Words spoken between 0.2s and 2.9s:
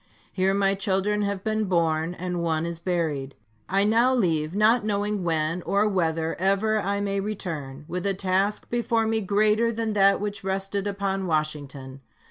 Here my children have been born, and one is